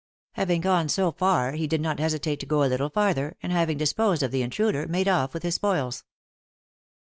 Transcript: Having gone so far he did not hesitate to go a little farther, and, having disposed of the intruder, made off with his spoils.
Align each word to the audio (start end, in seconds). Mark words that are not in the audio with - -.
Having 0.31 0.61
gone 0.61 0.89
so 0.89 1.11
far 1.11 1.51
he 1.51 1.67
did 1.67 1.79
not 1.79 1.99
hesitate 1.99 2.39
to 2.39 2.47
go 2.47 2.63
a 2.63 2.65
little 2.65 2.89
farther, 2.89 3.37
and, 3.43 3.51
having 3.51 3.77
disposed 3.77 4.23
of 4.23 4.31
the 4.31 4.41
intruder, 4.41 4.87
made 4.87 5.07
off 5.07 5.31
with 5.31 5.43
his 5.43 5.53
spoils. 5.53 6.05